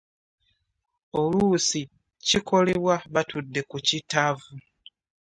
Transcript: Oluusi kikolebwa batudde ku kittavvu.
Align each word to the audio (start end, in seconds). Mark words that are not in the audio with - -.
Oluusi 1.19 1.81
kikolebwa 2.27 2.95
batudde 3.13 3.61
ku 3.69 3.77
kittavvu. 3.87 4.53